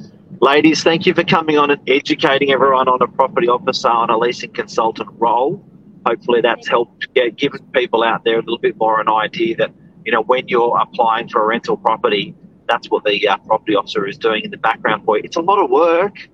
Ladies, 0.42 0.84
thank 0.84 1.06
you 1.06 1.13
for 1.13 1.24
coming 1.24 1.58
on 1.58 1.72
and 1.72 1.82
educating 1.88 2.51
everyone 2.51 2.88
on 2.88 3.01
a 3.01 3.08
property 3.08 3.48
officer 3.48 3.88
on 3.89 4.10
a 4.10 4.18
leasing 4.18 4.51
consultant 4.51 5.10
role. 5.13 5.63
Hopefully 6.06 6.42
that's 6.42 6.68
helped 6.68 7.13
get 7.13 7.38
given 7.38 7.63
people 7.68 8.03
out 8.03 8.25
there 8.25 8.36
a 8.36 8.42
little 8.42 8.58
bit 8.58 8.75
more 8.77 9.00
an 9.00 9.10
idea 9.10 9.56
that, 9.56 9.72
you 10.06 10.12
know, 10.12 10.22
when 10.24 10.48
you're 10.48 10.77
applying 10.77 11.30
for 11.30 11.44
a 11.44 11.46
rental 11.46 11.77
property, 11.77 12.36
that's 12.68 12.89
what 12.89 13.03
the 13.06 13.25
uh, 13.27 13.38
property 13.38 13.75
officer 13.75 14.06
is 14.08 14.18
doing 14.18 14.44
in 14.44 14.51
the 14.51 14.58
background 14.58 15.06
for 15.06 15.18
you. 15.18 15.24
It's 15.24 15.38
a 15.38 15.42
lot 15.42 15.63
of 15.63 15.70
work. 15.70 16.27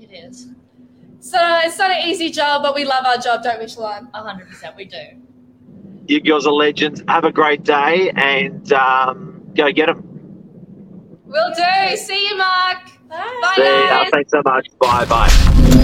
It 0.00 0.12
is. 0.12 0.48
So 1.20 1.38
it's 1.64 1.78
not 1.78 1.90
an 1.90 2.08
easy 2.08 2.30
job, 2.30 2.62
but 2.62 2.74
we 2.74 2.84
love 2.84 3.04
our 3.04 3.18
job, 3.18 3.42
don't 3.42 3.58
we, 3.58 3.66
Shalon? 3.66 4.08
hundred 4.12 4.48
percent. 4.48 4.76
We 4.76 4.84
do. 4.84 4.96
You 6.06 6.20
girls 6.20 6.46
are 6.46 6.52
legends. 6.52 7.02
Have 7.08 7.24
a 7.24 7.32
great 7.32 7.64
day 7.64 8.10
and 8.16 8.72
um, 8.72 9.42
go 9.54 9.70
get 9.72 9.86
them. 9.86 10.04
Will 11.26 11.52
do. 11.54 11.96
See 11.96 12.28
you, 12.28 12.36
Mark. 12.38 12.78
Bye. 13.08 13.38
Bye, 13.42 13.52
See 13.56 13.62
ya. 13.62 13.88
guys. 13.88 14.10
Thanks 14.12 14.30
so 14.30 14.42
much. 14.44 14.68
Bye 14.80 15.04
bye. 15.04 15.74